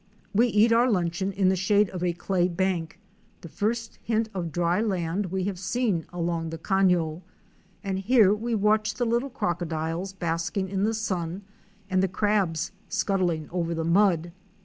[0.33, 2.99] We eat our luncheon in the shade of a clay bank,
[3.41, 7.21] the first hint of dry land we have seen along the cafio,
[7.83, 11.43] and here we watch the little crocodiles basking in the sun
[11.87, 14.31] and the crabs scuttling over the mud.